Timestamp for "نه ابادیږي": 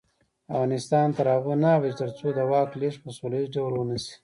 1.63-1.97